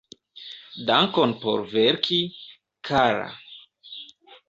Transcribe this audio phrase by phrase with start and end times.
[0.87, 2.19] Dankon por verki,
[2.87, 3.31] kara!